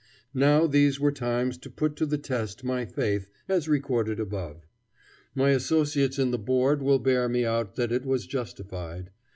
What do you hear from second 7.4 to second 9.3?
out that it was justified.